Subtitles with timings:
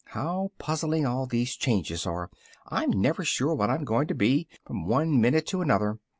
[0.05, 2.31] How puzzling all these changes are!
[2.67, 5.99] I'm never sure what I'm going to be, from one minute to another!